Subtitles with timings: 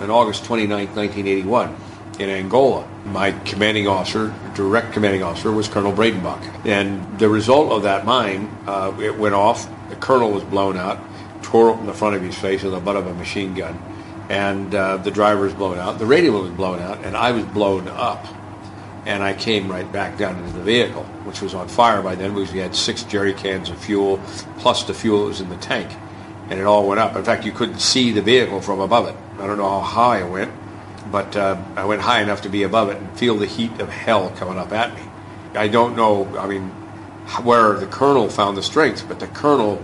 [0.00, 1.76] on August 29, 1981
[2.18, 2.86] in Angola.
[3.04, 6.66] My commanding officer, direct commanding officer, was Colonel Breytenbach.
[6.66, 9.68] And the result of that mine, uh, it went off.
[9.90, 10.98] The colonel was blown out,
[11.42, 13.80] tore open the front of his face with the butt of a machine gun.
[14.28, 15.98] And uh, the driver was blown out.
[15.98, 18.26] The radio was blown out, and I was blown up.
[19.04, 22.34] And I came right back down into the vehicle, which was on fire by then
[22.34, 24.18] because we had six jerry cans of fuel,
[24.58, 25.92] plus the fuel that was in the tank.
[26.48, 27.16] And it all went up.
[27.16, 29.16] In fact, you couldn't see the vehicle from above it.
[29.40, 30.52] I don't know how high it went
[31.10, 33.88] but uh, I went high enough to be above it and feel the heat of
[33.88, 35.02] hell coming up at me.
[35.54, 36.68] I don't know, I mean,
[37.42, 39.76] where the colonel found the strength, but the colonel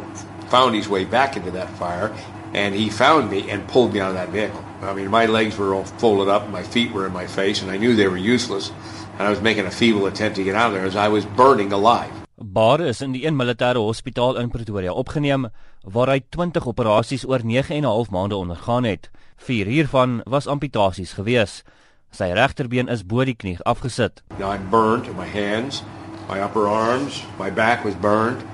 [0.48, 2.14] found his way back into that fire
[2.52, 4.62] and he found me and pulled me out of that vehicle.
[4.83, 7.70] I mean, my legs were all folded up, my feet were in my face, and
[7.70, 8.70] I knew they were useless.
[9.12, 11.24] And I was making a feeble attempt to get out of there as I was
[11.24, 12.21] burning alive.
[12.52, 15.47] Bar is in die een militêre hospitaal in Pretoria opgeneem
[15.88, 19.09] waar hy 20 operasies oor 9 en 'n half maande ondergaan het.
[19.37, 21.62] Vier hiervan was amputasies gewees.
[22.11, 24.22] Sy regterbeen is bo die knie afgesit.
[24.39, 25.83] I'm burned in my hands,
[26.28, 28.44] my upper arms, my back was burned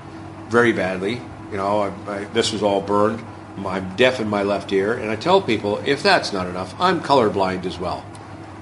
[0.49, 1.19] very badly.
[1.51, 3.19] You know, I, I, this was all burned.
[3.65, 7.01] I'm deaf in my left ear, and I tell people if that's not enough, I'm
[7.01, 8.03] colorblind as well.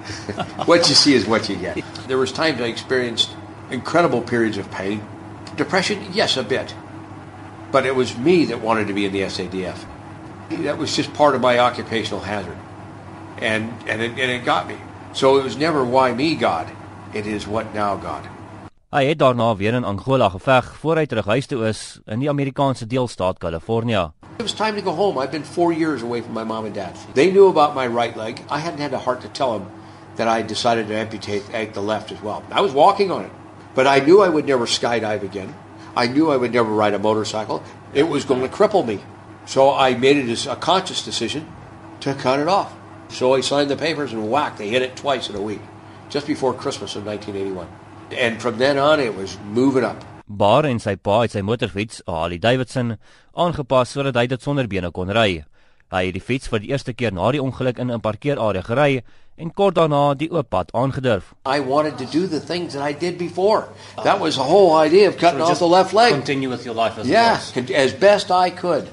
[0.66, 1.78] what you see is what you get.
[2.08, 3.30] There was times I experienced
[3.70, 5.02] incredible periods of pain.
[5.58, 6.74] Depression, yes, a bit.
[7.72, 9.86] But it was me that wanted to be in the SADF.
[10.64, 12.58] That was just part of my occupational hazard.
[13.42, 14.78] And, and, it, and it got me.
[15.14, 16.68] So it was never why me God.
[17.14, 18.24] It is what now God.
[18.90, 22.30] Hy het daarna weer in Angola geveg voor hy terug huis toe is in die
[22.30, 24.12] Amerikaanse deelstaat Kalifornië.
[24.38, 25.20] It was time to go home.
[25.20, 26.96] I've been 4 years away from my mom and dad.
[27.14, 28.40] They knew about my right leg.
[28.50, 29.68] I hadn't had the heart to tell them
[30.16, 32.44] that I decided to amputate the left as well.
[32.52, 33.32] I was walking on it.
[33.78, 35.54] But I knew I would never skydive again.
[35.96, 37.62] I knew I would never ride a motorcycle.
[37.94, 38.98] It was going to cripple me.
[39.46, 41.46] So I made it a conscious decision
[42.00, 42.74] to cut it off.
[43.10, 45.62] So I signed the papers and whack, they hit it twice in a week,
[46.10, 47.68] just before Christmas of 1981.
[48.18, 50.04] And from then on, it was moving up.
[50.28, 52.98] Bar en sy pa het sy motorfiets, 'n Harley Davidson,
[53.38, 55.46] aangepas sodat hy dit sonder bene kon ry.
[55.88, 59.04] Hy het die fiets vir die eerste keer na die ongeluk in 'n parkeerarea gery
[59.38, 61.34] en kort daarna die oop pad aangedurf.
[61.46, 63.68] I wanted to do the things that I did before.
[64.04, 66.12] That was the whole idea of cutting so off the left leg.
[66.12, 67.40] Continue with your life as yeah,
[67.76, 68.90] as best I could.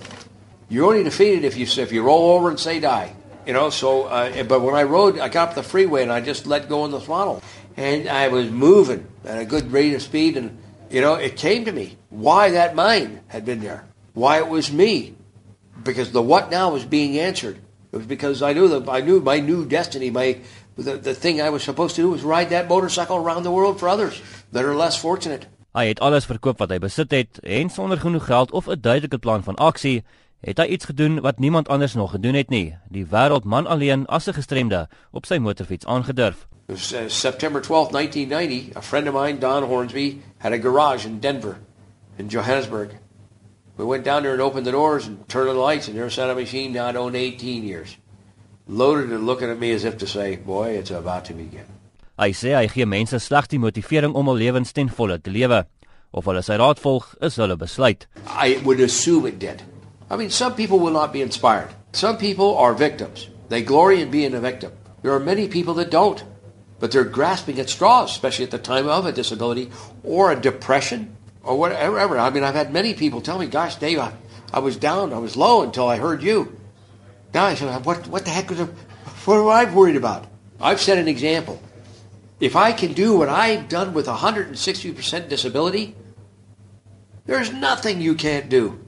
[0.69, 3.12] You're only defeated if you if you roll over and say die.
[3.47, 6.21] You know, so uh, but when I rode, I got up the freeway and I
[6.21, 7.43] just let go in the throttle,
[7.76, 10.56] and I was moving at a good rate of speed, and
[10.91, 13.84] you know, it came to me why that mind had been there,
[14.15, 15.15] why it was me,
[15.84, 17.56] because the what now was being answered.
[17.93, 20.39] It was because I knew that I knew my new destiny, my
[20.77, 23.78] the, the thing I was supposed to do was ride that motorcycle around the world
[23.78, 24.21] for others
[24.53, 25.47] that are less fortunate.
[25.75, 29.19] Hy het alles verkoop wat hy besit het en sonder genoeg geld of 'n duidelike
[29.19, 30.05] plan van aksie
[30.41, 32.77] het hy iets gedoen wat niemand anders nog gedoen het nie.
[32.89, 36.47] Die wêreldman alleen as 'n gestremde op sy motorfiets aangedurf.
[36.67, 38.77] Was uh, September 12, 1990.
[38.77, 41.56] A friend of mine, Don Hornsby, had a garage in Denver,
[42.17, 42.91] in Johannesburg.
[43.77, 46.09] We went down there and opened the doors and turned on the lights, and there
[46.09, 47.97] sat a machine not owned 18 years.
[48.69, 51.67] Loaded and looking at me as if to say, boy, it's about to begin.
[52.17, 55.65] Hy sê hy gee mense slegs die motivering om hul lewens ten volle te lewe.
[56.15, 58.07] Of hulle sy raad volg, is hulle besluit.
[58.29, 59.65] I would assume it did.
[60.09, 61.75] I mean, some people will not be inspired.
[61.91, 63.29] Some people are victims.
[63.49, 64.71] They glory in being a victim.
[65.03, 66.23] There are many people that don't,
[66.79, 69.73] but they're grasping at straws, especially at the time of a disability
[70.05, 72.19] or a depression or whatever.
[72.19, 74.12] I mean, I've had many people tell me, "Gosh, Dave, I,
[74.53, 76.56] I was down, I was low until I heard you."
[77.32, 78.06] Now I said, "What?
[78.09, 78.60] What the heck was?
[78.60, 80.27] What am I worried about?"
[80.60, 81.60] I've set an example.
[82.41, 85.94] If I can do what I've done with 160% disability,
[87.27, 88.81] there's nothing you can't do.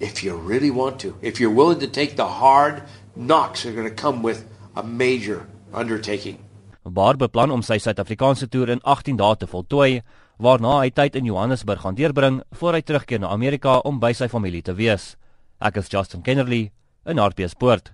[0.00, 2.82] If you really want to, if you're willing to take the hard
[3.14, 6.38] knocks that are going to come with a major undertaking.
[6.84, 10.02] Barr beplan om sy Suid-Afrikaanse toer in 18 dae te voltooi
[10.42, 14.26] waarna hy tyd in Johannesburg gaan deurbring voor hy terugkeer na Amerika om by sy
[14.26, 15.12] familie te wees.
[15.62, 16.72] Ek is Justin Kennerly
[17.06, 17.92] in Hartbeespoort.